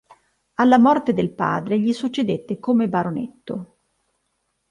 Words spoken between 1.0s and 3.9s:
del padre gli succedette come Baronetto.